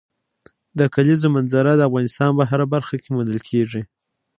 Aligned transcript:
د 0.79 0.81
کلیزو 0.95 1.27
منظره 1.35 1.71
د 1.75 1.81
افغانستان 1.89 2.29
په 2.37 2.43
هره 2.49 2.65
برخه 2.73 2.95
کې 3.01 3.09
موندل 3.15 3.39
کېږي. 3.49 3.81